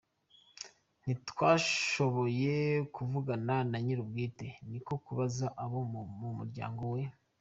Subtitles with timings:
[1.03, 2.53] Ntitwashoboye
[2.95, 6.01] kuvugana na nyiri ubwite, niko kubaza abo mu
[6.37, 7.01] mulyango we.